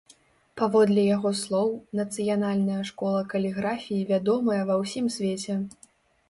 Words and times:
Паводле 0.59 1.01
яго 1.15 1.31
слоў, 1.41 1.69
нацыянальная 1.99 2.79
школа 2.91 3.21
каліграфіі 3.35 4.09
вядомая 4.13 4.59
ва 4.71 4.79
ўсім 4.83 5.05
свеце. 5.19 5.61